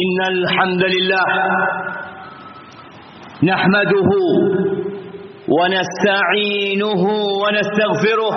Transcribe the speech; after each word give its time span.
إن 0.00 0.18
الحمد 0.28 0.82
لله 0.94 1.24
نحمده 3.44 4.10
ونستعينه 5.56 7.02
ونستغفره 7.42 8.34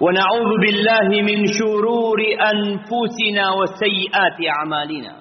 ونعوذ 0.00 0.50
بالله 0.64 1.08
من 1.28 1.38
شرور 1.58 2.18
أنفسنا 2.52 3.44
وسيئات 3.58 4.38
أعمالنا. 4.56 5.14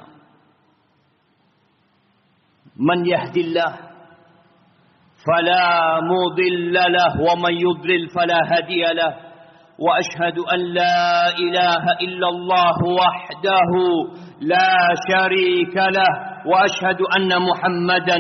من 2.77 3.05
يهد 3.05 3.37
الله 3.37 3.71
فلا 5.27 5.99
مضل 6.11 6.73
له 6.73 7.11
ومن 7.27 7.53
يضلل 7.53 8.09
فلا 8.15 8.39
هادي 8.51 8.83
له. 8.99 9.30
وأشهد 9.79 10.37
أن 10.53 10.59
لا 10.59 11.29
إله 11.39 11.83
إلا 12.01 12.27
الله 12.29 12.77
وحده 13.01 13.71
لا 14.41 14.73
شريك 15.09 15.75
له 15.75 16.11
وأشهد 16.45 16.99
أن 17.17 17.29
محمدا 17.41 18.19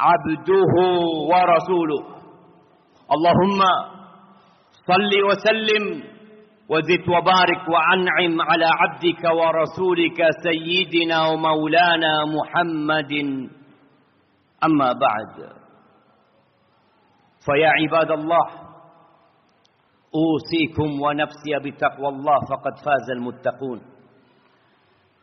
عبده 0.00 0.74
ورسوله. 1.30 2.02
اللهم 3.14 3.60
صل 4.86 5.12
وسلم 5.28 5.84
وزد 6.68 7.08
وبارك 7.08 7.62
وأنعم 7.68 8.40
على 8.40 8.68
عبدك 8.80 9.22
ورسولك 9.24 10.18
سيدنا 10.42 11.26
ومولانا 11.28 12.12
محمد. 12.24 13.12
أما 14.64 14.92
بعد 14.92 15.34
فيا 17.46 17.70
عباد 17.70 18.10
الله 18.10 18.65
أوصيكم 20.14 21.02
ونفسي 21.02 21.52
بتقوى 21.64 22.08
الله 22.08 22.38
فقد 22.50 22.74
فاز 22.84 23.10
المتقون. 23.16 23.80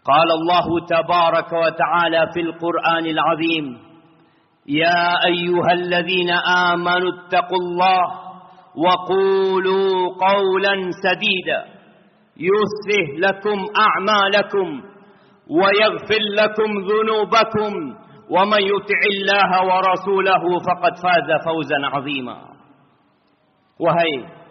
قال 0.06 0.30
الله 0.32 0.86
تبارك 0.86 1.54
وتعالى 1.54 2.32
في 2.34 2.40
القرآن 2.42 3.06
العظيم 3.06 3.78
يا 4.68 5.26
أيها 5.26 5.72
الذين 5.74 6.32
آمنوا 6.72 7.12
اتقوا 7.14 7.58
الله 7.58 8.04
وقولوا 8.76 9.94
قولا 10.28 10.74
سديدا 11.04 11.60
يصلح 12.38 13.08
لكم 13.18 13.60
أعمالكم 13.88 14.82
ويغفر 15.50 16.24
لكم 16.42 16.70
ذنوبكم 16.92 17.74
ومن 18.30 18.62
يطع 18.62 19.02
الله 19.14 19.52
ورسوله 19.70 20.44
فقد 20.60 20.94
فاز 21.04 21.30
فوزا 21.46 21.80
عظيما. 21.84 22.38
wahai 23.80 24.43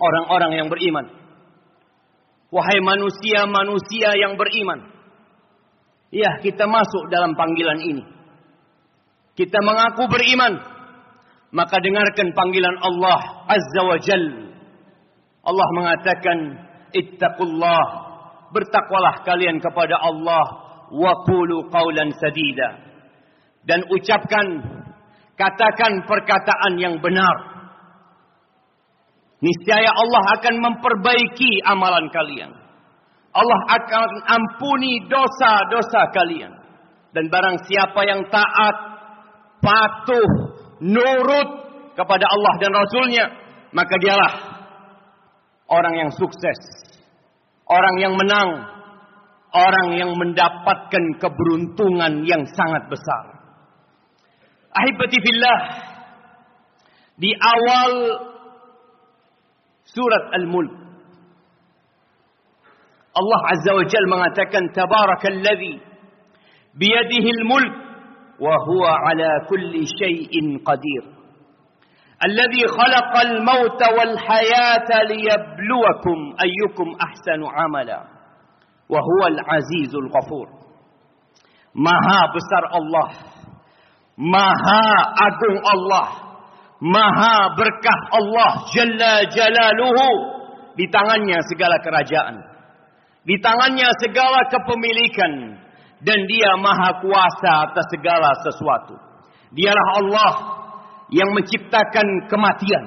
orang-orang 0.00 0.52
yang 0.56 0.68
beriman 0.72 1.06
wahai 2.48 2.80
manusia-manusia 2.80 4.16
yang 4.16 4.34
beriman 4.40 4.90
ya 6.10 6.40
kita 6.40 6.64
masuk 6.64 7.12
dalam 7.12 7.36
panggilan 7.36 7.78
ini 7.84 8.04
kita 9.38 9.60
mengaku 9.62 10.10
beriman 10.10 10.80
maka 11.50 11.82
dengarkan 11.82 12.30
panggilan 12.30 12.78
Allah 12.78 13.20
Azza 13.50 13.82
wa 13.82 13.98
Jal. 13.98 14.24
Allah 15.42 15.68
mengatakan, 15.74 16.38
Ittaqullah, 16.94 17.84
bertakwalah 18.54 19.26
kalian 19.26 19.58
kepada 19.58 19.98
Allah, 19.98 20.46
wa 20.94 21.12
qulu 21.26 21.70
qawlan 21.70 22.14
sadida. 22.18 22.86
Dan 23.66 23.82
ucapkan, 23.90 24.46
katakan 25.34 26.06
perkataan 26.06 26.78
yang 26.78 27.02
benar. 27.02 27.49
Niscaya 29.40 29.88
Allah 29.88 30.24
akan 30.36 30.54
memperbaiki 30.60 31.64
amalan 31.64 32.12
kalian. 32.12 32.52
Allah 33.30 33.60
akan 33.72 34.10
ampuni 34.28 35.08
dosa-dosa 35.08 36.12
kalian. 36.12 36.52
Dan 37.16 37.32
barang 37.32 37.64
siapa 37.64 38.00
yang 38.04 38.28
taat, 38.28 38.76
patuh, 39.64 40.28
nurut 40.84 41.48
kepada 41.96 42.26
Allah 42.28 42.54
dan 42.60 42.72
Rasulnya, 42.76 43.24
maka 43.72 43.94
dialah 43.98 44.32
orang 45.70 45.94
yang 46.04 46.10
sukses, 46.14 46.60
orang 47.64 47.96
yang 48.02 48.14
menang, 48.14 48.50
orang 49.54 49.88
yang 49.98 50.10
mendapatkan 50.14 51.04
keberuntungan 51.18 52.26
yang 52.26 52.42
sangat 52.50 52.82
besar. 52.90 53.24
Ahibati 54.70 55.18
fillah, 55.18 55.60
di 57.18 57.30
awal 57.34 57.92
surat 59.89 60.25
Al-Mulk, 60.39 60.73
Allah 63.15 63.41
Azza 63.55 63.71
wa 63.75 63.83
Jal 63.87 64.05
mengatakan, 64.11 64.63
Tabarakalladzi 64.75 65.73
biyadihi 66.75 67.29
al-mulk 67.41 67.73
وهو 68.35 68.83
على 68.85 69.29
كل 69.49 69.71
شيء 69.87 70.33
قدير 70.67 71.03
الذي 72.25 72.63
خلق 72.67 73.13
الموت 73.27 73.81
والحياة 73.99 74.89
ليبلوكم 75.07 76.17
أيكم 76.43 76.87
أحسن 77.01 77.41
عملا 77.47 77.99
وهو 78.91 79.21
العزيز 79.27 79.95
الغفور 79.95 80.47
Maha 81.79 82.21
besar 82.35 82.63
Allah 82.75 83.09
Maha 84.19 84.83
agung 85.27 85.57
Allah 85.63 86.07
Maha 86.80 87.52
berkah 87.60 88.00
Allah 88.16 88.64
Jalla 88.72 89.28
jalaluhu 89.28 90.08
Di 90.76 90.88
tangannya 90.88 91.38
segala 91.52 91.76
kerajaan 91.84 92.40
Di 93.24 93.36
tangannya 93.36 93.88
segala 94.00 94.48
kepemilikan 94.48 95.60
dan 96.00 96.18
dia 96.24 96.50
maha 96.56 96.96
kuasa 97.04 97.50
atas 97.68 97.86
segala 97.92 98.32
sesuatu. 98.40 98.96
Dialah 99.52 99.88
Allah 100.00 100.32
yang 101.12 101.28
menciptakan 101.36 102.06
kematian. 102.32 102.84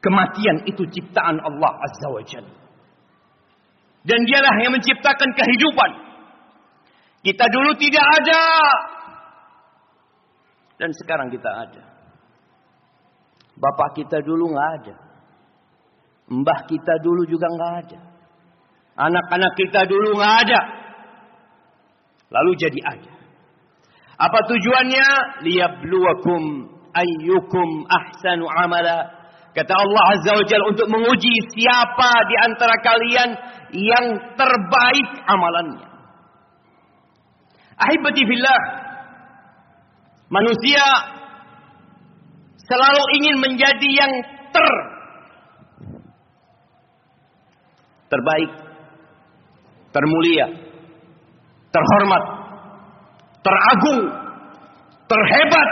Kematian 0.00 0.64
itu 0.64 0.86
ciptaan 0.86 1.36
Allah 1.42 1.72
Azza 1.82 2.08
wa 2.08 2.22
Jalla. 2.24 2.56
Dan 4.00 4.20
dialah 4.24 4.54
yang 4.64 4.72
menciptakan 4.72 5.28
kehidupan. 5.36 5.90
Kita 7.20 7.44
dulu 7.52 7.76
tidak 7.76 8.06
ada. 8.22 8.42
Dan 10.80 10.96
sekarang 10.96 11.28
kita 11.28 11.50
ada. 11.68 11.84
Bapak 13.60 14.00
kita 14.00 14.24
dulu 14.24 14.48
nggak 14.48 14.70
ada. 14.80 14.96
Mbah 16.32 16.60
kita 16.64 16.94
dulu 17.04 17.28
juga 17.28 17.46
nggak 17.52 17.74
ada. 17.84 18.00
Anak-anak 18.96 19.52
kita 19.60 19.84
dulu 19.84 20.16
nggak 20.16 20.36
ada 20.48 20.80
lalu 22.30 22.52
jadi 22.56 22.80
ada. 22.86 23.12
Apa 24.20 24.38
tujuannya? 24.46 25.08
Liyabluwakum 25.44 26.42
ayyukum 26.94 27.68
ahsanu 27.90 28.46
amala. 28.46 29.18
Kata 29.50 29.74
Allah 29.74 30.04
Azza 30.14 30.32
wa 30.38 30.46
Jalla 30.46 30.70
untuk 30.70 30.86
menguji 30.86 31.34
siapa 31.58 32.10
di 32.30 32.36
antara 32.38 32.76
kalian 32.78 33.30
yang 33.74 34.06
terbaik 34.38 35.08
amalannya. 35.26 35.88
Ahibati 37.80 38.22
fillah. 38.22 38.60
Manusia 40.30 40.86
selalu 42.62 43.04
ingin 43.18 43.36
menjadi 43.42 43.90
yang 43.90 44.12
ter 44.54 44.68
terbaik, 48.10 48.50
termulia, 49.90 50.46
terhormat, 51.74 52.24
teragung, 53.42 54.02
terhebat, 55.10 55.68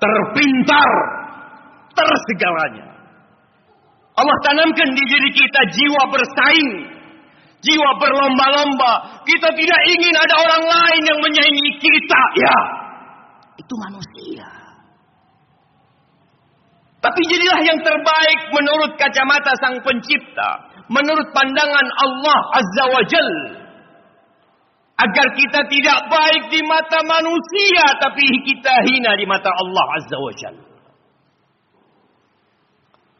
terpintar, 0.00 0.90
tersegalanya. 1.96 2.86
Allah 4.16 4.36
tanamkan 4.44 4.88
di 4.96 5.04
diri 5.04 5.30
kita 5.32 5.60
jiwa 5.76 6.02
bersaing, 6.12 6.70
jiwa 7.64 7.90
berlomba-lomba. 8.00 9.24
Kita 9.24 9.48
tidak 9.48 9.80
ingin 9.96 10.14
ada 10.16 10.34
orang 10.40 10.64
lain 10.64 11.02
yang 11.08 11.20
menyaingi 11.20 11.72
kita. 11.80 12.22
Ya, 12.40 12.56
itu 13.56 13.74
manusia. 13.88 14.48
Tapi 17.00 17.20
jadilah 17.28 17.60
yang 17.62 17.78
terbaik 17.84 18.40
menurut 18.50 18.92
kacamata 18.98 19.52
sang 19.62 19.76
pencipta. 19.84 20.50
Menurut 20.86 21.34
pandangan 21.34 21.86
Allah 21.98 22.40
Azza 22.54 22.84
wa 22.86 23.02
Jalla 23.10 23.54
agar 24.96 25.26
kita 25.36 25.60
tidak 25.68 25.98
baik 26.08 26.42
di 26.48 26.62
mata 26.64 27.04
manusia 27.04 27.84
tapi 28.00 28.24
kita 28.48 28.74
hina 28.86 29.12
di 29.18 29.26
mata 29.28 29.50
Allah 29.50 29.86
Azza 29.98 30.16
wa 30.16 30.32
Jalla. 30.34 30.66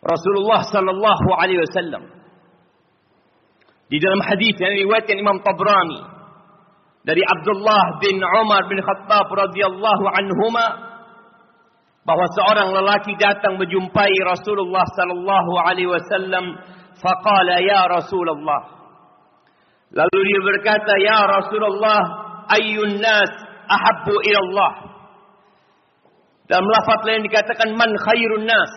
Rasulullah 0.06 0.62
sallallahu 0.62 1.28
alaihi 1.34 1.60
wasallam 1.66 2.04
di 3.90 3.98
dalam 3.98 4.22
hadis 4.22 4.54
yang 4.58 4.72
diriwayatkan 4.78 5.16
Imam 5.18 5.38
Tabrani 5.42 6.00
dari 7.06 7.22
Abdullah 7.22 8.02
bin 8.02 8.18
Umar 8.18 8.66
bin 8.66 8.82
Khattab 8.82 9.30
radhiyallahu 9.30 10.04
anhuma 10.10 10.66
bahwa 12.02 12.26
seorang 12.34 12.74
lelaki 12.74 13.14
datang 13.18 13.58
menjumpai 13.58 14.14
Rasulullah 14.26 14.82
sallallahu 14.98 15.52
alaihi 15.62 15.90
wasallam 15.90 16.58
faqala 16.98 17.62
ya 17.62 17.86
Rasulullah 17.86 18.76
Lalu 19.86 20.18
dia 20.18 20.40
berkata, 20.42 20.92
"Ya 20.98 21.20
Rasulullah, 21.30 22.00
ayyun 22.58 22.98
nas 22.98 23.30
ahabbu 23.70 24.14
ila 24.18 24.40
Allah?" 24.50 24.72
Dalam 26.46 26.66
lafaz 26.66 27.00
lain 27.06 27.26
dikatakan 27.26 27.74
man 27.74 27.90
khairun 27.94 28.46
nas. 28.46 28.72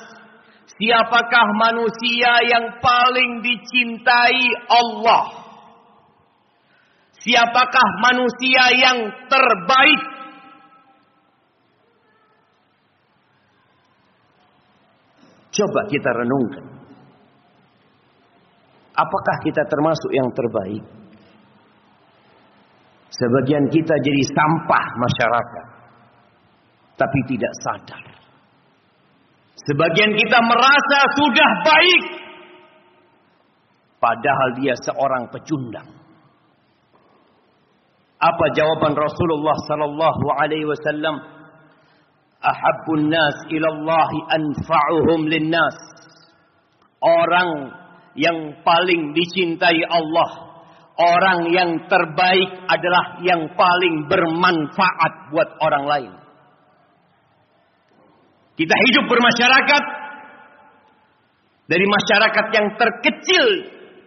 Siapakah 0.70 1.48
manusia 1.58 2.34
yang 2.50 2.78
paling 2.82 3.42
dicintai 3.42 4.42
Allah? 4.70 5.38
Siapakah 7.19 7.88
manusia 8.00 8.63
yang 8.80 8.98
terbaik? 9.27 10.01
Coba 15.51 15.81
kita 15.92 16.10
renungkan. 16.16 16.66
Apakah 18.95 19.36
kita 19.44 19.63
termasuk 19.68 20.12
yang 20.16 20.30
terbaik? 20.31 20.83
Sebagian 23.12 23.68
kita 23.68 23.95
jadi 24.00 24.24
sampah 24.31 24.86
masyarakat. 24.95 25.68
Tapi 26.95 27.19
tidak 27.27 27.54
sadar. 27.63 28.04
Sebagian 29.68 30.15
kita 30.15 30.39
merasa 30.39 31.00
sudah 31.19 31.51
baik. 31.68 32.04
Padahal 34.00 34.50
dia 34.56 34.72
seorang 34.80 35.27
pecundang. 35.27 35.99
Apa 38.19 38.45
jawaban 38.51 39.00
Rasulullah 39.00 39.56
sallallahu 39.63 40.25
alaihi 40.44 40.68
wasallam? 40.68 41.24
Ahabbun 42.44 43.07
nas 43.07 43.36
ila 43.48 43.68
Allah 43.71 44.12
anfa'uhum 44.36 45.31
linnas. 45.31 45.77
Orang 47.00 47.71
yang 48.19 48.60
paling 48.68 49.16
dicintai 49.16 49.80
Allah, 49.88 50.30
orang 51.00 51.48
yang 51.56 51.71
terbaik 51.88 52.51
adalah 52.68 53.24
yang 53.24 53.56
paling 53.56 54.12
bermanfaat 54.12 55.13
buat 55.31 55.50
orang 55.63 55.86
lain. 55.88 56.12
Kita 58.60 58.75
hidup 58.75 59.07
bermasyarakat 59.07 59.83
dari 61.72 61.86
masyarakat 61.88 62.45
yang 62.51 62.68
terkecil 62.75 63.45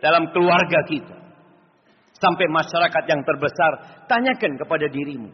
dalam 0.05 0.29
keluarga 0.37 0.85
kita 0.85 1.22
sampai 2.23 2.47
masyarakat 2.47 3.05
yang 3.11 3.21
terbesar. 3.27 3.73
Tanyakan 4.07 4.55
kepada 4.63 4.87
dirimu, 4.87 5.29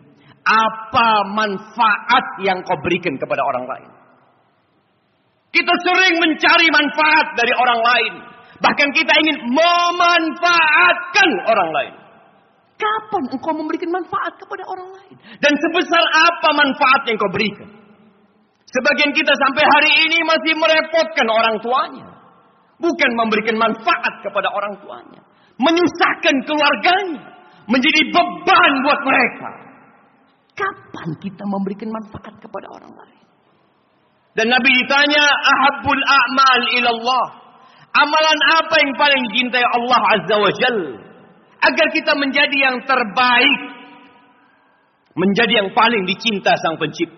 apa 0.49 1.09
manfaat 1.29 2.41
yang 2.41 2.65
kau 2.65 2.81
berikan 2.81 3.21
kepada 3.21 3.45
orang 3.45 3.65
lain? 3.69 3.91
Kita 5.53 5.75
sering 5.85 6.17
mencari 6.17 6.69
manfaat 6.73 7.27
dari 7.37 7.53
orang 7.53 7.81
lain. 7.85 8.15
Bahkan 8.59 8.89
kita 8.91 9.13
ingin 9.23 9.39
memanfaatkan 9.55 11.31
orang 11.47 11.71
lain. 11.73 11.95
Kapan 12.79 13.23
engkau 13.35 13.55
memberikan 13.59 13.91
manfaat 13.91 14.39
kepada 14.39 14.63
orang 14.71 14.89
lain? 14.95 15.15
Dan 15.43 15.53
sebesar 15.53 16.05
apa 16.15 16.49
manfaat 16.55 17.03
yang 17.11 17.19
kau 17.19 17.33
berikan? 17.35 17.71
Sebagian 18.69 19.17
kita 19.17 19.33
sampai 19.33 19.65
hari 19.65 19.93
ini 20.07 20.19
masih 20.29 20.55
merepotkan 20.61 21.27
orang 21.27 21.57
tuanya. 21.65 22.09
Bukan 22.79 23.11
memberikan 23.19 23.57
manfaat 23.59 24.15
kepada 24.23 24.53
orang 24.55 24.79
tuanya. 24.85 25.23
Menyusahkan 25.59 26.37
keluarganya. 26.47 27.23
Menjadi 27.69 28.01
beban 28.15 28.73
buat 28.87 29.01
mereka. 29.05 29.51
Kapan 30.57 31.09
kita 31.21 31.45
memberikan 31.45 31.91
manfaat 31.93 32.35
kepada 32.41 32.67
orang 32.73 32.95
lain? 32.95 33.23
Dan 34.39 34.55
Nabi 34.55 34.71
ditanya, 34.71 35.25
Ahabul 35.27 35.99
a'mal 35.99 36.63
ilallah. 36.79 37.27
Amalan 37.91 38.41
apa 38.63 38.75
yang 38.79 38.93
paling 38.95 39.23
dicintai 39.31 39.67
Allah 39.67 40.01
Azza 40.15 40.37
wa 40.39 40.53
Jal? 40.55 40.79
Agar 41.59 41.87
kita 41.91 42.15
menjadi 42.15 42.57
yang 42.71 42.79
terbaik. 42.87 43.61
Menjadi 45.19 45.67
yang 45.67 45.71
paling 45.75 46.07
dicinta 46.07 46.55
sang 46.55 46.79
pencipta. 46.79 47.18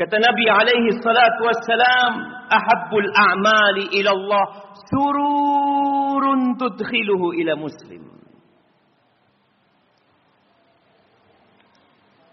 Kata 0.00 0.16
Nabi 0.16 0.48
alaihi 0.48 0.96
salatu 1.04 1.44
wassalam, 1.44 2.12
ahabbul 2.48 3.04
a'mali 3.12 4.00
ila 4.00 4.10
Allah 4.16 4.44
sururun 4.88 6.56
tudkhiluhu 6.56 7.36
ila 7.36 7.52
muslim. 7.60 8.08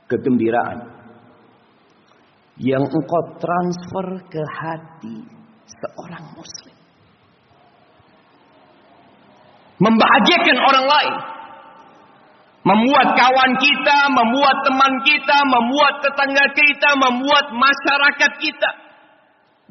Kegembiraan 0.07 0.79
yang 2.63 2.87
engkau 2.87 3.35
transfer 3.35 4.07
ke 4.31 4.39
hati 4.47 5.27
seorang 5.67 6.39
muslim. 6.39 6.77
Membahagiakan 9.83 10.57
orang 10.63 10.85
lain. 10.87 11.15
Membuat 12.67 13.15
kawan 13.15 13.51
kita, 13.63 13.97
membuat 14.11 14.57
teman 14.67 14.93
kita, 15.07 15.37
membuat 15.47 15.93
tetangga 16.03 16.45
kita, 16.51 16.89
membuat 16.99 17.45
masyarakat 17.55 18.31
kita 18.43 18.71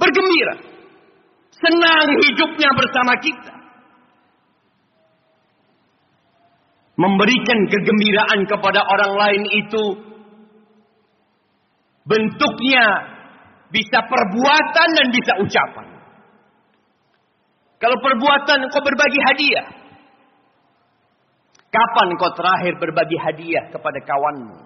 bergembira. 0.01 0.55
Senang 1.61 2.09
hidupnya 2.25 2.71
bersama 2.73 3.13
kita. 3.21 3.55
Memberikan 6.97 7.61
kegembiraan 7.69 8.41
kepada 8.49 8.81
orang 8.81 9.13
lain 9.21 9.45
itu 9.53 9.85
bentuknya 12.09 12.87
bisa 13.69 13.99
perbuatan 14.09 14.89
dan 14.97 15.07
bisa 15.13 15.33
ucapan. 15.45 15.87
Kalau 17.77 17.97
perbuatan 18.01 18.59
engkau 18.65 18.81
berbagi 18.81 19.21
hadiah, 19.21 19.67
Kapan 21.71 22.09
kau 22.17 22.33
terakhir 22.33 22.79
berbagi 22.79 23.19
hadiah 23.19 23.65
kepada 23.75 23.99
kawanmu? 24.07 24.59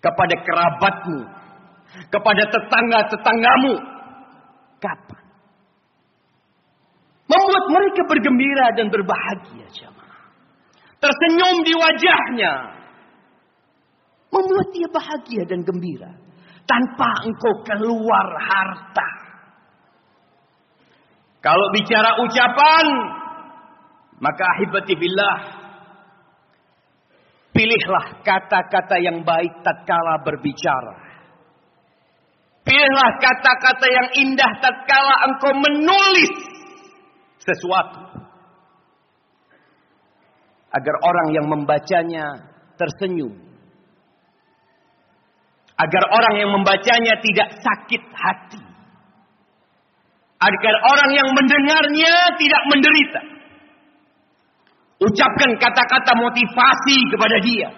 Kepada 0.00 0.34
kerabatmu? 0.46 1.20
Kepada 2.08 2.42
tetangga-tetanggamu? 2.46 3.74
Kapan? 4.78 5.24
Membuat 7.30 7.64
mereka 7.70 8.02
bergembira 8.10 8.66
dan 8.74 8.86
berbahagia 8.90 9.66
jemaah. 9.70 10.18
Tersenyum 10.98 11.62
di 11.62 11.74
wajahnya. 11.78 12.54
Membuat 14.30 14.68
dia 14.74 14.88
bahagia 14.90 15.42
dan 15.46 15.62
gembira. 15.66 16.10
Tanpa 16.66 17.26
engkau 17.26 17.66
keluar 17.66 18.26
harta. 18.38 19.10
Kalau 21.40 21.66
bicara 21.74 22.20
ucapan, 22.20 22.86
maka 24.20 24.44
ahibati 24.54 24.94
billah 24.94 25.59
Pilihlah 27.60 28.24
kata-kata 28.24 28.96
yang 29.04 29.20
baik 29.20 29.60
tatkala 29.60 30.24
berbicara. 30.24 30.96
Pilihlah 32.64 33.10
kata-kata 33.20 33.84
yang 33.84 34.08
indah 34.16 34.48
tatkala 34.64 35.28
engkau 35.28 35.52
menulis 35.60 36.32
sesuatu. 37.44 38.16
Agar 40.72 40.96
orang 41.04 41.28
yang 41.36 41.46
membacanya 41.52 42.48
tersenyum. 42.80 43.36
Agar 45.76 46.04
orang 46.16 46.34
yang 46.40 46.56
membacanya 46.56 47.20
tidak 47.20 47.60
sakit 47.60 48.02
hati. 48.08 48.62
Agar 50.40 50.74
orang 50.80 51.10
yang 51.12 51.28
mendengarnya 51.36 52.40
tidak 52.40 52.62
menderita. 52.72 53.39
Ucapkan 55.00 55.50
kata-kata 55.56 56.12
motivasi 56.12 56.96
kepada 57.08 57.36
dia. 57.40 57.68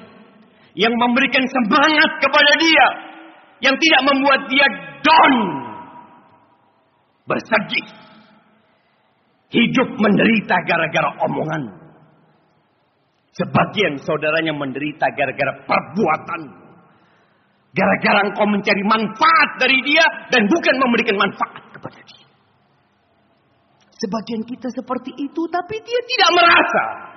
Yang 0.75 0.95
memberikan 0.99 1.45
semangat 1.47 2.11
kepada 2.19 2.53
dia. 2.59 2.87
Yang 3.63 3.79
tidak 3.79 4.03
membuat 4.11 4.41
dia 4.51 4.67
down. 5.07 5.35
Bersedih. 7.31 7.87
Hidup 9.55 9.89
menderita 10.03 10.57
gara-gara 10.67 11.11
omongan. 11.31 11.63
Sebagian 13.39 14.03
saudaranya 14.03 14.59
menderita 14.59 15.07
gara-gara 15.15 15.63
perbuatan. 15.63 16.43
Gara-gara 17.73 18.21
engkau 18.29 18.45
mencari 18.51 18.83
manfaat 18.85 19.51
dari 19.63 19.79
dia 19.87 20.05
dan 20.29 20.45
bukan 20.51 20.75
memberikan 20.77 21.17
manfaat 21.17 21.71
kepada 21.71 22.01
dia. 22.03 22.27
Sebagian 24.03 24.43
kita 24.43 24.67
seperti 24.75 25.15
itu 25.15 25.43
tapi 25.47 25.79
dia 25.79 26.01
tidak 26.03 26.31
merasa. 26.35 27.12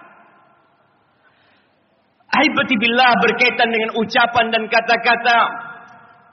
Haibati 2.35 2.75
billah 2.75 3.11
berkaitan 3.23 3.69
dengan 3.71 3.91
ucapan 3.95 4.45
dan 4.51 4.63
kata-kata. 4.67 5.39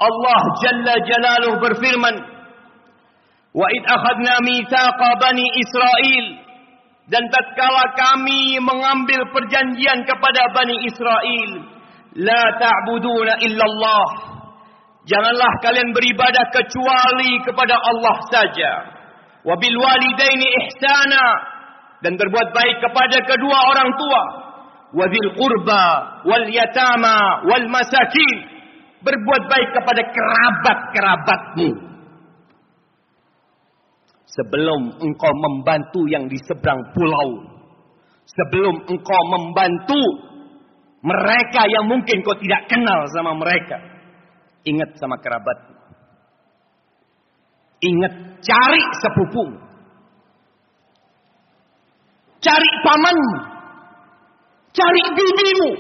Allah 0.03 0.43
Jalla 0.59 0.95
Jalaluh 1.07 1.55
berfirman 1.63 2.17
Wa 3.53 3.67
id 3.69 3.85
akhadna 3.85 4.41
mithaqa 4.43 5.09
bani 5.21 5.47
dan 7.13 7.29
tatkala 7.29 7.85
kami 7.93 8.57
mengambil 8.63 9.21
perjanjian 9.37 10.07
kepada 10.09 10.49
Bani 10.57 10.77
Israel 10.89 11.51
la 12.17 12.43
ta'buduna 12.57 13.37
illallah. 13.45 14.07
Janganlah 15.05 15.53
kalian 15.61 15.93
beribadah 15.93 16.47
kecuali 16.55 17.43
kepada 17.45 17.75
Allah 17.75 18.17
saja. 18.31 18.73
Wa 19.45 19.59
bil 19.61 19.77
walidaini 19.77 20.47
ihsana. 20.63 21.27
Dan 22.03 22.19
berbuat 22.19 22.49
baik 22.51 22.77
kepada 22.83 23.19
kedua 23.27 23.59
orang 23.71 23.91
tua 23.95 24.23
wadil 24.93 25.31
qurba 25.37 25.83
wal 26.25 26.47
yatama 26.49 27.45
wal 27.49 27.67
masakin. 27.69 28.53
Berbuat 29.03 29.43
baik 29.51 29.69
kepada 29.75 30.03
kerabat-kerabatmu. 30.15 31.71
Sebelum 34.31 35.03
engkau 35.03 35.33
membantu 35.35 36.07
yang 36.07 36.31
di 36.31 36.39
seberang 36.47 36.95
pulau. 36.95 37.51
Sebelum 38.23 38.87
engkau 38.87 39.23
membantu 39.27 40.01
mereka 41.03 41.67
yang 41.67 41.91
mungkin 41.91 42.23
kau 42.23 42.39
tidak 42.39 42.71
kenal 42.71 43.03
sama 43.11 43.35
mereka. 43.35 43.75
Ingat 44.63 44.95
sama 45.03 45.19
kerabat. 45.19 45.59
Ingat 47.83 48.13
cari 48.47 48.83
sepupumu. 49.03 49.59
Cari 52.39 52.71
pamanmu. 52.87 53.52
Cari 54.73 55.03
bibimu. 55.13 55.71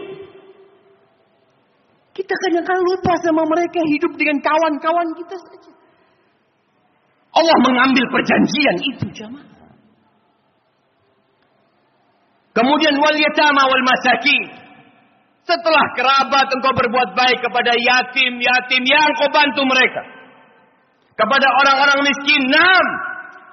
Kita 2.12 2.34
kadang-kadang 2.44 2.84
lupa 2.84 3.12
sama 3.25 3.42
mereka 3.49 3.80
hidup 3.88 4.12
dengan 4.20 4.37
kawan-kawan 4.44 5.08
kita 5.16 5.37
saja. 5.40 5.72
Allah 7.32 7.56
mengambil 7.64 8.04
perjanjian 8.12 8.76
itu 8.84 9.06
jamaah. 9.16 9.49
Kemudian 12.52 13.00
wal 13.00 13.16
yatama 13.16 13.64
wal 13.64 13.84
masakin. 13.88 14.61
Setelah 15.42 15.84
kerabat 15.96 16.52
engkau 16.52 16.76
berbuat 16.76 17.16
baik 17.16 17.40
kepada 17.40 17.72
yatim-yatim 17.72 18.82
yang 18.84 19.11
kau 19.16 19.32
bantu 19.32 19.64
mereka. 19.64 20.04
Kepada 21.16 21.49
orang-orang 21.64 21.99
miskin, 22.06 22.46
nam. 22.52 22.87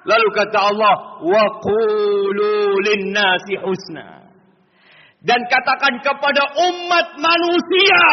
Lalu 0.04 0.28
kata 0.36 0.60
Allah, 0.70 0.96
wa 1.24 1.44
qulu 1.64 2.78
linnasi 2.84 3.56
husna. 3.64 4.19
Dan 5.20 5.40
katakan 5.52 6.00
kepada 6.00 6.44
umat 6.56 7.08
manusia. 7.20 8.04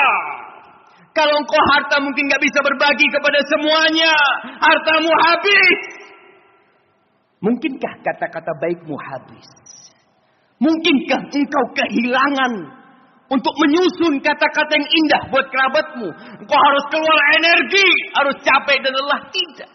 Kalau 1.14 1.32
engkau 1.38 1.62
harta 1.72 2.02
mungkin 2.02 2.28
nggak 2.28 2.42
bisa 2.42 2.58
berbagi 2.60 3.06
kepada 3.08 3.40
semuanya. 3.46 4.12
Hartamu 4.58 5.12
habis. 5.14 5.80
Mungkinkah 7.40 7.94
kata-kata 8.02 8.52
baikmu 8.58 8.96
habis? 8.98 9.48
Mungkinkah 10.58 11.30
engkau 11.30 11.64
kehilangan 11.78 12.52
untuk 13.30 13.54
menyusun 13.54 14.18
kata-kata 14.18 14.72
yang 14.74 14.88
indah 14.88 15.22
buat 15.30 15.46
kerabatmu? 15.46 16.08
Engkau 16.42 16.58
harus 16.58 16.84
keluar 16.90 17.18
energi, 17.38 17.88
harus 18.18 18.36
capek 18.42 18.82
dan 18.82 18.92
lelah. 18.92 19.20
Tidak. 19.30 19.70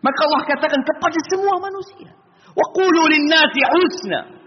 Maka 0.00 0.20
Allah 0.24 0.42
katakan 0.46 0.80
kepada 0.82 1.18
semua 1.28 1.56
manusia. 1.60 2.10
Wa 2.56 2.66
qulu 2.72 3.02
linnasi 3.12 3.60
husna. 3.76 4.45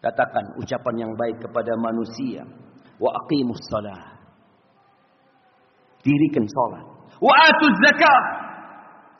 Katakan 0.00 0.60
ucapan 0.60 1.08
yang 1.08 1.12
baik 1.16 1.40
kepada 1.40 1.72
manusia. 1.80 2.44
Wa 2.96 3.10
aqimus 3.24 3.60
salah. 3.68 4.16
Dirikan 6.04 6.46
salat. 6.46 6.86
Wa 7.18 7.32
atuz 7.34 7.76
zakah. 7.82 8.22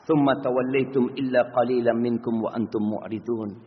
Thumma 0.07 0.39
tawallaitum 0.39 1.11
illa 1.19 1.51
qalilan 1.51 1.97
minkum 1.99 2.39
wa 2.39 2.55
antum 2.55 2.79
mu'ridun. 2.79 3.59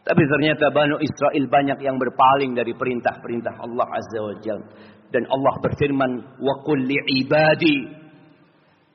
Tapi 0.00 0.22
ternyata 0.24 0.72
Banu 0.72 0.96
Israel 1.02 1.44
banyak 1.50 1.78
yang 1.84 2.00
berpaling 2.00 2.56
dari 2.56 2.72
perintah-perintah 2.72 3.60
Allah 3.60 3.88
Azza 3.90 4.20
wa 4.22 4.34
Jal. 4.40 4.60
Dan 5.10 5.26
Allah 5.26 5.54
berfirman, 5.60 6.38
Wa 6.38 6.54
kulli 6.62 6.96
ibadi. 7.20 7.98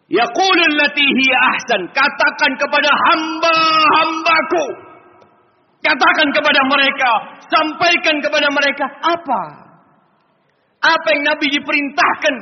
Yaqulul 0.06 0.76
lati 0.80 1.06
hiya 1.06 1.38
ahsan. 1.54 1.82
Katakan 1.92 2.52
kepada 2.56 2.92
hamba-hambaku. 2.94 4.95
Katakan 5.86 6.28
kepada 6.34 6.62
mereka. 6.66 7.12
Sampaikan 7.46 8.16
kepada 8.26 8.50
mereka. 8.50 8.86
Apa? 9.06 9.44
Apa 10.82 11.08
yang 11.14 11.24
Nabi 11.30 11.46
diperintahkan. 11.54 12.36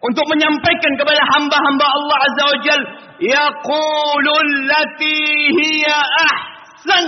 Untuk 0.00 0.24
menyampaikan 0.32 0.92
kepada 0.96 1.22
hamba-hamba 1.36 1.86
Allah 1.88 2.18
Azza 2.24 2.44
wa 2.48 2.58
Jal. 2.64 2.80
Yaqulul 3.20 4.52
lati 4.68 5.20
hiya 5.52 5.98
ahsan 6.00 7.04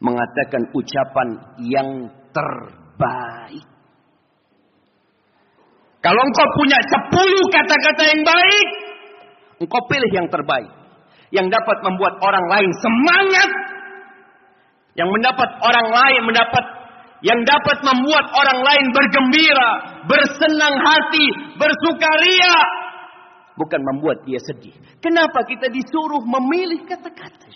mengatakan 0.00 0.62
ucapan 0.72 1.28
yang 1.60 1.88
terbaik. 2.32 3.66
Kalau 6.00 6.20
engkau 6.24 6.48
punya 6.56 6.78
sepuluh 6.88 7.44
kata-kata 7.52 8.02
yang 8.08 8.22
baik, 8.24 8.68
engkau 9.60 9.80
pilih 9.84 10.10
yang 10.16 10.28
terbaik. 10.32 10.79
Yang 11.30 11.46
dapat 11.54 11.78
membuat 11.86 12.14
orang 12.18 12.46
lain 12.50 12.70
semangat. 12.82 13.50
Yang 14.98 15.08
mendapat 15.14 15.48
orang 15.62 15.88
lain 15.88 16.20
mendapat 16.26 16.64
yang 17.20 17.40
dapat 17.44 17.84
membuat 17.84 18.32
orang 18.32 18.64
lain 18.64 18.86
bergembira, 18.96 19.70
bersenang 20.08 20.72
hati, 20.80 21.26
bersukaria, 21.60 22.56
bukan 23.60 23.80
membuat 23.92 24.24
dia 24.24 24.40
sedih. 24.40 24.72
Kenapa 25.04 25.44
kita 25.44 25.68
disuruh 25.68 26.24
memilih 26.24 26.88
kata-kata? 26.88 27.52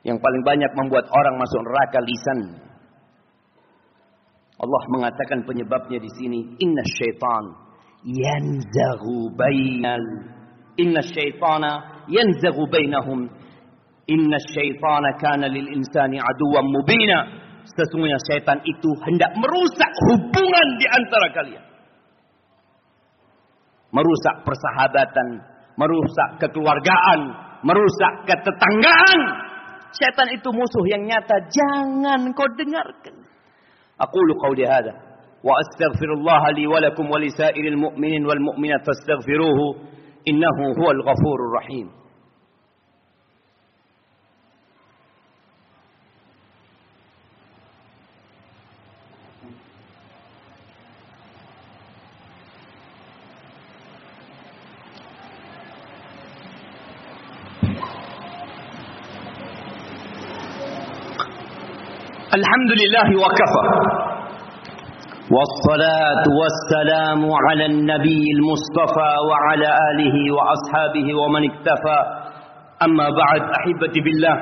Yang 0.00 0.16
paling 0.24 0.42
banyak 0.48 0.72
membuat 0.80 1.12
orang 1.12 1.36
masuk 1.36 1.60
neraka 1.60 2.00
lisan. 2.00 2.40
Allah 4.60 4.82
mengatakan 4.92 5.44
penyebabnya 5.44 6.00
di 6.00 6.10
sini. 6.16 6.40
Inna 6.56 6.84
syaitan 6.96 7.44
yanzaghu 8.08 9.28
bainal. 9.36 10.04
Inna 10.76 11.02
syaitana 11.02 12.04
yanzaghu 12.06 12.66
bainahum. 12.70 13.26
Inna 14.06 14.38
syaitana 14.54 15.18
kana 15.18 15.48
lil 15.50 15.66
insani 15.74 16.22
aduwan 16.22 16.66
mubina. 16.70 17.18
Sesungguhnya 17.66 18.18
syaitan 18.26 18.58
itu 18.66 18.90
hendak 19.06 19.30
merusak 19.38 19.90
hubungan 20.10 20.68
di 20.78 20.86
antara 20.90 21.26
kalian. 21.30 21.64
Merusak 23.90 24.46
persahabatan, 24.46 25.28
merusak 25.78 26.28
kekeluargaan, 26.42 27.20
merusak 27.62 28.12
ketetanggaan, 28.26 29.50
Setan 29.90 30.30
itu 30.30 30.48
musuh 30.54 30.84
yang 30.86 31.02
nyata. 31.02 31.34
Jangan 31.50 32.30
kau 32.34 32.46
dengarkan. 32.54 33.14
Aku 33.98 34.16
lu 34.22 34.34
qawli 34.38 34.62
hadha. 34.62 34.94
Wa 35.42 35.56
astaghfirullah 35.58 36.52
li 36.54 36.68
walakum 36.68 37.10
wa 37.10 37.18
lisairil 37.18 37.74
mu'minin 37.74 38.22
إنه 40.28 40.58
هو 40.78 40.90
الغفور 40.90 41.38
الرحيم. 41.48 41.90
الحمد 62.34 62.72
لله 62.80 63.08
وكفى. 63.22 63.99
والصلاة 65.29 66.23
والسلام 66.41 67.21
على 67.45 67.65
النبي 67.65 68.23
المصطفى 68.37 69.11
وعلى 69.29 69.69
آله 69.89 70.15
وأصحابه 70.37 71.07
ومن 71.21 71.43
اكتفى 71.51 71.99
أما 72.85 73.07
بعد 73.09 73.41
أحبتي 73.59 73.99
بالله 74.05 74.37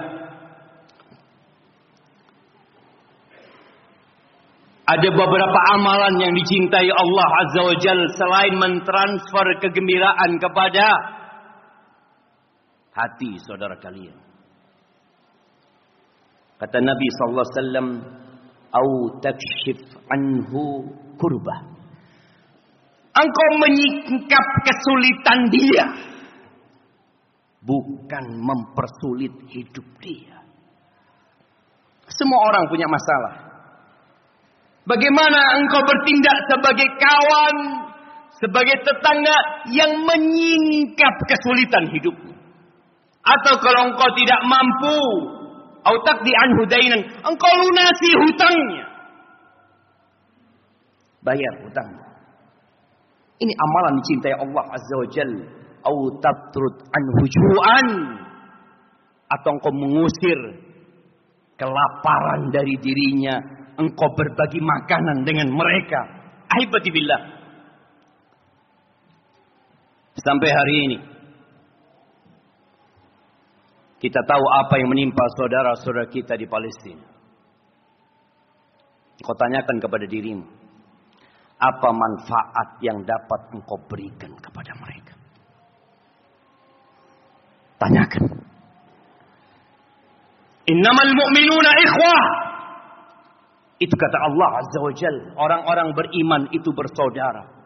Ada 4.83 5.09
beberapa 5.15 5.59
amalan 5.79 6.19
yang 6.19 6.35
dicintai 6.35 6.91
Allah 6.91 7.29
Azza 7.39 7.61
wa 7.63 7.75
Jal 7.79 7.99
selain 8.19 8.53
mentransfer 8.59 9.47
kegembiraan 9.63 10.35
kepada 10.43 10.85
hati 12.91 13.39
saudara 13.47 13.79
kalian. 13.79 14.19
Kata 16.59 16.83
Nabi 16.83 17.07
sallallahu 17.15 17.47
alaihi 17.47 17.57
wasallam, 17.63 17.87
"Au 18.72 19.18
takshif 19.20 19.80
anhu 20.10 20.88
kurbah." 21.16 21.78
Engkau 23.18 23.48
menyingkap 23.58 24.46
kesulitan 24.62 25.38
dia. 25.50 25.86
Bukan 27.58 28.24
mempersulit 28.38 29.34
hidup 29.50 29.86
dia. 29.98 30.38
Semua 32.08 32.40
orang 32.48 32.64
punya 32.70 32.86
masalah. 32.86 33.34
Bagaimana 34.88 35.60
engkau 35.60 35.84
bertindak 35.84 36.38
sebagai 36.48 36.88
kawan, 36.96 37.56
sebagai 38.40 38.76
tetangga 38.86 39.36
yang 39.68 39.92
menyingkap 40.00 41.14
kesulitan 41.28 41.92
hidupmu. 41.92 42.32
Atau 43.20 43.54
kalau 43.60 43.92
engkau 43.92 44.08
tidak 44.16 44.40
mampu 44.48 44.98
Autak 45.84 46.24
di 46.26 46.32
anhu 46.34 46.62
dainan. 46.66 47.02
Engkau 47.22 47.52
lunasi 47.62 48.08
hutangnya. 48.26 48.86
Bayar 51.22 51.54
hutangnya. 51.62 52.06
Ini 53.38 53.52
amalan 53.54 54.02
dicintai 54.02 54.34
Allah 54.34 54.64
Azza 54.74 54.94
wa 54.98 55.08
Jal. 55.12 55.32
Turut 56.52 56.76
anhu 56.90 57.22
ju'an. 57.28 57.88
atau 59.28 59.60
engkau 59.60 59.72
mengusir 59.76 60.40
kelaparan 61.60 62.48
dari 62.48 62.80
dirinya, 62.80 63.36
engkau 63.76 64.08
berbagi 64.16 64.56
makanan 64.56 65.26
dengan 65.28 65.52
mereka. 65.52 66.00
Ahibati 66.48 66.88
billah. 66.88 67.22
Sampai 70.18 70.48
hari 70.50 70.74
ini 70.88 70.96
kita 73.98 74.20
tahu 74.22 74.44
apa 74.62 74.78
yang 74.78 74.94
menimpa 74.94 75.24
saudara-saudara 75.34 76.06
kita 76.06 76.38
di 76.38 76.46
Palestina. 76.46 77.06
Kau 79.18 79.34
tanyakan 79.34 79.82
kepada 79.82 80.06
dirimu, 80.06 80.46
apa 81.58 81.88
manfaat 81.90 82.78
yang 82.86 83.02
dapat 83.02 83.40
engkau 83.50 83.82
berikan 83.90 84.30
kepada 84.38 84.78
mereka? 84.78 85.18
Tanyakan. 87.82 88.22
Innamal 90.70 91.10
mu'minuna 91.18 91.70
ikhwah. 91.82 92.24
Itu 93.78 93.94
kata 93.94 94.18
Allah 94.30 94.50
Azza 94.62 94.78
wa 94.82 94.92
Jal. 94.94 95.16
Orang-orang 95.38 95.94
beriman 95.94 96.42
itu 96.54 96.70
bersaudara. 96.74 97.58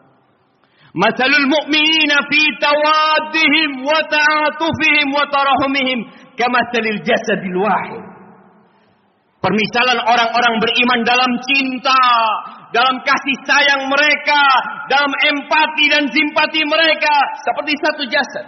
Masalul 0.93 1.49
mu'minina 1.49 2.17
fi 2.29 2.41
tawaddihim 2.61 3.81
wa 3.81 3.97
ta'atufihim 4.05 5.07
wa 5.09 5.25
tarahumihim 5.25 5.99
kamasalil 6.39 7.01
jasadil 7.05 7.59
wahid. 7.61 8.03
Permisalan 9.43 9.99
orang-orang 9.99 10.55
beriman 10.63 11.03
dalam 11.03 11.31
cinta, 11.43 12.03
dalam 12.71 12.95
kasih 13.03 13.37
sayang 13.43 13.91
mereka, 13.91 14.39
dalam 14.87 15.11
empati 15.11 15.85
dan 15.91 16.07
simpati 16.07 16.63
mereka 16.63 17.15
seperti 17.43 17.73
satu 17.75 18.03
jasad. 18.07 18.45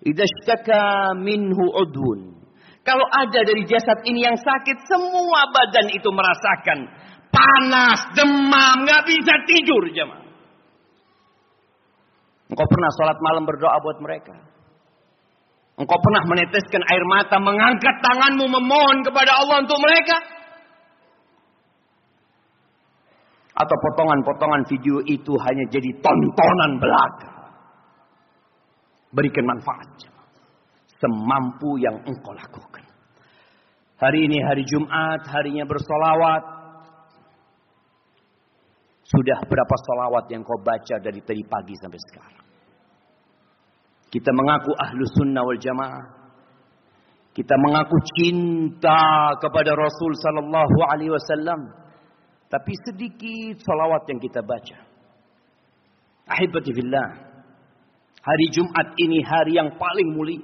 Idza 0.00 0.24
minhu 1.20 1.64
udhun 1.76 2.40
kalau 2.80 3.04
ada 3.12 3.40
dari 3.44 3.68
jasad 3.68 4.00
ini 4.08 4.24
yang 4.24 4.40
sakit, 4.40 4.88
semua 4.88 5.52
badan 5.52 5.92
itu 5.92 6.08
merasakan 6.08 6.78
panas, 7.28 8.00
demam, 8.16 8.88
nggak 8.88 9.04
bisa 9.04 9.34
tidur 9.44 9.84
jemaah. 9.92 10.24
Engkau 12.50 12.66
pernah 12.66 12.90
sholat 12.98 13.18
malam 13.22 13.44
berdoa 13.46 13.76
buat 13.78 13.98
mereka? 14.02 14.34
Engkau 15.80 15.96
pernah 15.96 16.22
meneteskan 16.28 16.82
air 16.92 17.04
mata, 17.08 17.40
mengangkat 17.40 17.96
tanganmu 18.04 18.44
memohon 18.52 19.00
kepada 19.00 19.32
Allah 19.32 19.64
untuk 19.64 19.80
mereka? 19.80 20.16
Atau 23.56 23.76
potongan-potongan 23.88 24.68
video 24.68 25.00
itu 25.08 25.32
hanya 25.40 25.64
jadi 25.72 25.90
tontonan 26.04 26.72
belaka? 26.84 27.32
Berikan 29.16 29.48
manfaat 29.48 29.88
semampu 31.00 31.80
yang 31.80 31.96
engkau 32.04 32.36
lakukan. 32.36 32.84
Hari 33.96 34.28
ini 34.28 34.38
hari 34.44 34.68
Jumat, 34.68 35.24
harinya 35.32 35.64
bersolawat. 35.64 36.44
Sudah 39.08 39.42
berapa 39.48 39.74
solawat 39.88 40.28
yang 40.28 40.44
kau 40.44 40.60
baca 40.60 40.96
dari 41.00 41.24
tadi 41.24 41.42
pagi 41.48 41.74
sampai 41.80 42.00
sekarang? 42.12 42.49
Kita 44.10 44.30
mengaku 44.34 44.74
ahlu 44.74 45.02
sunnah 45.14 45.42
wal 45.46 45.60
jamaah. 45.62 46.04
Kita 47.30 47.54
mengaku 47.62 47.94
cinta 48.18 49.30
kepada 49.38 49.70
Rasul 49.78 50.12
sallallahu 50.18 50.78
alaihi 50.90 51.14
wasallam. 51.14 51.70
Tapi 52.50 52.72
sedikit 52.90 53.62
solawat 53.62 54.02
yang 54.10 54.18
kita 54.18 54.42
baca. 54.42 54.78
Ahibati 56.26 56.74
fillah. 56.74 57.10
Hari 58.20 58.46
Jumat 58.50 58.98
ini 58.98 59.22
hari 59.22 59.54
yang 59.54 59.78
paling 59.78 60.08
mulia. 60.18 60.42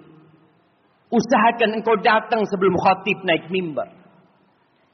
Usahakan 1.10 1.82
engkau 1.82 1.98
datang 2.02 2.42
sebelum 2.46 2.74
khatib 2.78 3.18
naik 3.26 3.46
mimbar. 3.50 3.90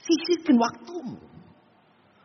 Sisihkan 0.00 0.56
waktumu. 0.60 1.16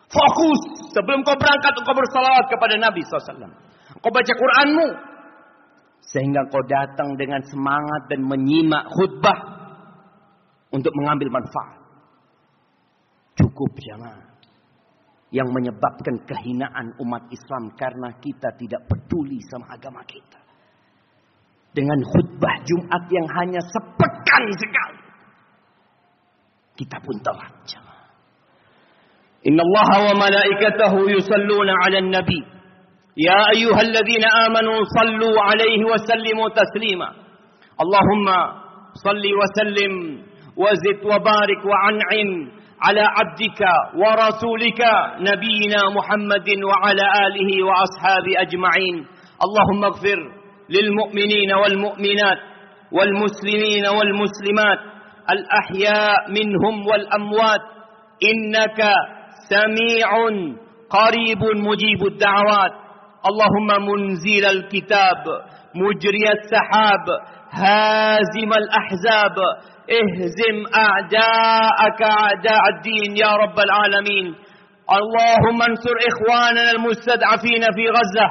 Fokus 0.08 0.62
sebelum 0.96 1.24
kau 1.28 1.36
berangkat 1.36 1.74
engkau 1.76 1.96
bersalawat 1.96 2.46
kepada 2.48 2.76
Nabi 2.80 3.04
SAW. 3.04 3.52
Kau 4.00 4.12
baca 4.12 4.34
Quranmu. 4.34 4.88
Sehingga 6.08 6.48
kau 6.48 6.64
datang 6.64 7.20
dengan 7.20 7.44
semangat 7.44 8.08
dan 8.08 8.24
menyimak 8.24 8.88
khutbah. 8.96 9.40
Untuk 10.68 10.92
mengambil 11.00 11.32
manfaat. 11.32 11.80
Cukup 13.40 13.72
jamaah. 13.76 14.36
Yang 15.32 15.50
menyebabkan 15.52 16.16
kehinaan 16.24 16.96
umat 17.04 17.28
Islam 17.32 17.76
karena 17.76 18.16
kita 18.20 18.56
tidak 18.56 18.88
peduli 18.88 19.40
sama 19.52 19.76
agama 19.76 20.00
kita 20.08 20.48
dengan 21.78 22.00
khutbah 22.02 22.56
Jumat 22.66 23.04
yang 23.14 23.28
hanya 23.38 23.62
sepekan 23.70 24.44
sekali. 24.58 25.02
Kita 26.74 26.98
pun 27.06 27.22
telat. 27.22 27.54
Inna 29.46 29.62
Allah 29.62 29.90
wa 30.12 30.16
malaikatahu 30.28 31.06
yusalluna 31.14 31.74
ala 31.86 32.02
nabi. 32.02 32.57
يا 33.18 33.42
أيها 33.56 33.82
الذين 33.82 34.26
آمنوا 34.46 34.80
صلوا 34.98 35.42
عليه 35.42 35.86
وسلموا 35.92 36.50
تسليما. 36.50 37.10
اللهم 37.82 38.28
صل 39.04 39.24
وسلم 39.40 39.94
وزد 40.58 41.00
وبارك 41.06 41.62
وعنعم 41.66 42.30
على 42.82 43.02
عبدك 43.02 43.62
ورسولك 44.02 44.82
نبينا 45.20 45.82
محمد 45.98 46.50
وعلى 46.70 47.06
آله 47.26 47.50
وأصحابه 47.66 48.34
أجمعين. 48.38 49.06
اللهم 49.46 49.84
اغفر 49.84 50.20
للمؤمنين 50.70 51.54
والمؤمنات 51.54 52.40
والمسلمين 52.92 53.86
والمسلمات 53.98 54.80
الأحياء 55.32 56.32
منهم 56.32 56.88
والأموات. 56.88 57.62
إنك 58.30 58.80
سميع 59.50 60.10
قريب 60.90 61.42
مجيب 61.68 62.06
الدعوات. 62.06 62.87
اللهم 63.26 63.70
منزل 63.90 64.46
الكتاب 64.46 65.24
مجري 65.76 66.26
السحاب 66.38 67.06
هازم 67.52 68.52
الأحزاب 68.62 69.38
اهزم 70.00 70.58
أعداءك 70.86 72.02
أعداء 72.02 72.62
الدين 72.74 73.18
يا 73.18 73.32
رب 73.36 73.60
العالمين. 73.60 74.36
اللهم 75.00 75.62
انصر 75.62 75.96
إخواننا 76.12 76.72
المستضعفين 76.72 77.64
في 77.76 77.86
غزة. 77.98 78.28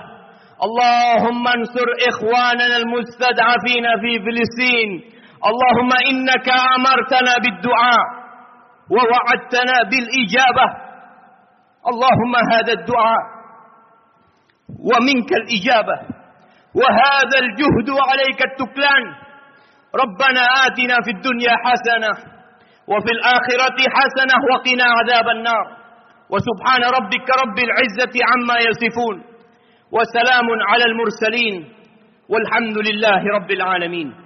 اللهم 0.67 1.49
انصر 1.49 1.89
إخواننا 2.09 2.77
المستضعفين 2.77 3.85
في 4.03 4.13
فلسطين. 4.25 4.91
اللهم 5.51 5.91
إنك 6.11 6.49
أمرتنا 6.77 7.35
بالدعاء 7.43 8.05
ووعدتنا 8.91 9.77
بالإجابة. 9.91 10.67
اللهم 11.91 12.35
هذا 12.53 12.73
الدعاء 12.73 13.36
ومنك 14.69 15.31
الإجابة. 15.33 15.97
وهذا 16.75 17.39
الجهد 17.43 17.89
عليك 18.09 18.41
التكلان. 18.45 19.05
ربنا 20.03 20.43
آتنا 20.67 20.97
في 21.05 21.11
الدنيا 21.11 21.55
حسنة 21.65 22.13
وفي 22.89 23.11
الآخرة 23.13 23.79
حسنة 23.97 24.35
وقنا 24.53 24.85
عذاب 24.85 25.29
النار. 25.37 25.67
وسبحان 26.31 26.83
ربك 26.83 27.27
رب 27.43 27.59
العزة 27.59 28.15
عما 28.31 28.55
يصفون. 28.69 29.25
وسلام 29.93 30.47
على 30.69 30.85
المرسلين. 30.85 31.73
والحمد 32.29 32.79
لله 32.89 33.23
رب 33.35 33.51
العالمين. 33.51 34.26